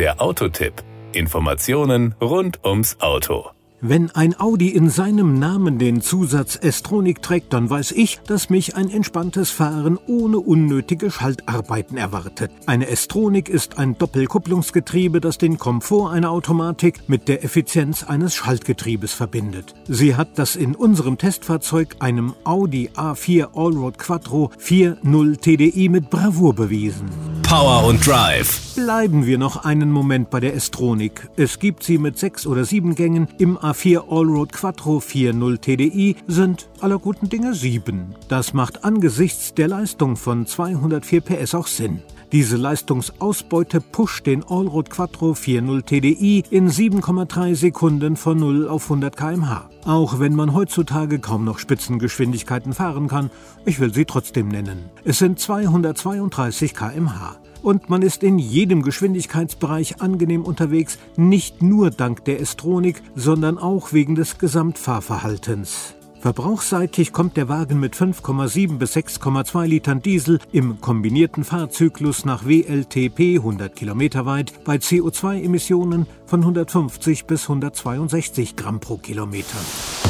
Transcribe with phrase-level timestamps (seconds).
[0.00, 0.82] Der Autotipp.
[1.12, 3.50] Informationen rund ums Auto.
[3.82, 8.76] Wenn ein Audi in seinem Namen den Zusatz S-Tronic trägt, dann weiß ich, dass mich
[8.76, 12.50] ein entspanntes Fahren ohne unnötige Schaltarbeiten erwartet.
[12.64, 19.12] Eine S-Tronic ist ein Doppelkupplungsgetriebe, das den Komfort einer Automatik mit der Effizienz eines Schaltgetriebes
[19.12, 19.74] verbindet.
[19.86, 26.54] Sie hat das in unserem Testfahrzeug, einem Audi A4 Allroad Quattro 4.0 TDI mit Bravour
[26.54, 27.10] bewiesen.
[27.50, 28.76] Power und Drive.
[28.76, 31.28] Bleiben wir noch einen Moment bei der S-Tronic.
[31.34, 36.68] Es gibt sie mit sechs oder sieben Gängen im A4 Allroad Quattro 4.0 TDI sind
[36.80, 38.14] aller guten Dinge sieben.
[38.28, 42.04] Das macht angesichts der Leistung von 204 PS auch Sinn.
[42.30, 49.16] Diese Leistungsausbeute pusht den Allroad Quattro 4.0 TDI in 7,3 Sekunden von 0 auf 100
[49.16, 49.68] km/h.
[49.84, 53.30] Auch wenn man heutzutage kaum noch Spitzengeschwindigkeiten fahren kann,
[53.64, 54.90] ich will sie trotzdem nennen.
[55.02, 62.24] Es sind 232 km/h und man ist in jedem Geschwindigkeitsbereich angenehm unterwegs, nicht nur dank
[62.24, 65.94] der S-Tronik, sondern auch wegen des Gesamtfahrverhaltens.
[66.20, 73.38] Verbrauchsseitig kommt der Wagen mit 5,7 bis 6,2 Litern Diesel im kombinierten Fahrzyklus nach WLTP
[73.38, 79.56] 100 Kilometer weit bei CO2-Emissionen von 150 bis 162 Gramm pro Kilometer.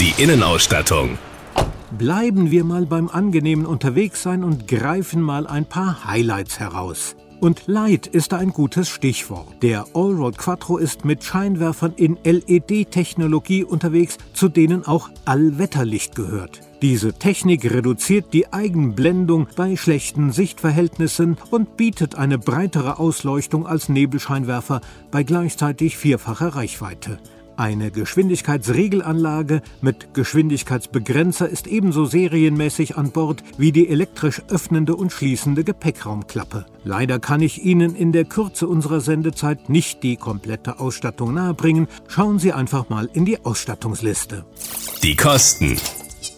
[0.00, 1.16] Die Innenausstattung.
[1.96, 7.14] Bleiben wir mal beim angenehmen Unterwegssein und greifen mal ein paar Highlights heraus.
[7.40, 9.46] Und Light ist ein gutes Stichwort.
[9.62, 16.60] Der Allroad Quattro ist mit Scheinwerfern in LED-Technologie unterwegs, zu denen auch Allwetterlicht gehört.
[16.82, 24.82] Diese Technik reduziert die Eigenblendung bei schlechten Sichtverhältnissen und bietet eine breitere Ausleuchtung als Nebelscheinwerfer
[25.10, 27.18] bei gleichzeitig vierfacher Reichweite.
[27.60, 35.62] Eine Geschwindigkeitsregelanlage mit Geschwindigkeitsbegrenzer ist ebenso serienmäßig an Bord wie die elektrisch öffnende und schließende
[35.62, 36.64] Gepäckraumklappe.
[36.84, 41.86] Leider kann ich Ihnen in der Kürze unserer Sendezeit nicht die komplette Ausstattung nahebringen.
[42.08, 44.46] Schauen Sie einfach mal in die Ausstattungsliste.
[45.02, 45.76] Die Kosten.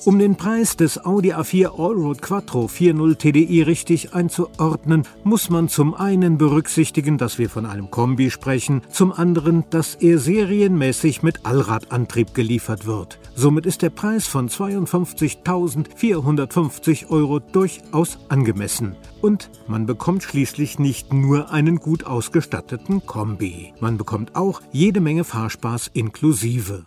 [0.04, 5.94] Um den Preis des Audi A4 Allroad Quattro 4.0 TDI richtig einzuordnen, muss man zum
[5.94, 12.34] einen berücksichtigen, dass wir von einem Kombi sprechen, zum anderen, dass er serienmäßig mit Allradantrieb
[12.34, 13.20] geliefert wird.
[13.36, 18.96] Somit ist der Preis von 52.450 Euro durchaus angemessen.
[19.20, 23.72] Und man bekommt schließlich nicht nur einen gut ausgestatteten Kombi.
[23.78, 26.86] Man bekommt auch jede Menge Fahrspaß inklusive.